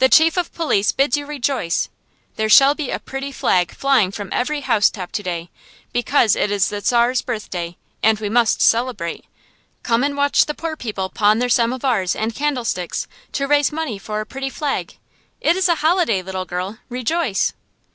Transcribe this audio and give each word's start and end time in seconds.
The 0.00 0.10
chief 0.10 0.36
of 0.36 0.52
police 0.52 0.92
bids 0.92 1.16
you 1.16 1.24
rejoice. 1.24 1.88
There 2.36 2.50
shall 2.50 2.74
be 2.74 2.90
a 2.90 2.98
pretty 2.98 3.32
flag 3.32 3.74
flying 3.74 4.10
from 4.10 4.28
every 4.30 4.60
housetop 4.60 5.12
to 5.12 5.22
day, 5.22 5.48
because 5.94 6.36
it 6.36 6.50
is 6.50 6.68
the 6.68 6.82
Czar's 6.82 7.22
birthday, 7.22 7.78
and 8.02 8.18
we 8.20 8.28
must 8.28 8.60
celebrate. 8.60 9.24
Come 9.82 10.04
and 10.04 10.14
watch 10.14 10.44
the 10.44 10.52
poor 10.52 10.76
people 10.76 11.08
pawn 11.08 11.38
their 11.38 11.48
samovars 11.48 12.14
and 12.14 12.34
candlesticks, 12.34 13.06
to 13.32 13.46
raise 13.48 13.72
money 13.72 13.98
for 13.98 14.20
a 14.20 14.26
pretty 14.26 14.50
flag. 14.50 14.98
It 15.40 15.56
is 15.56 15.70
a 15.70 15.76
holiday, 15.76 16.20
little 16.20 16.44
girl. 16.44 16.76
Rejoice!" 16.90 17.54